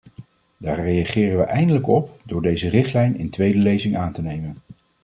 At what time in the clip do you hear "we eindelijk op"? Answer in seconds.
1.37-2.21